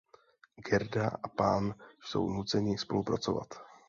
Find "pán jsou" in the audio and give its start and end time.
1.27-2.29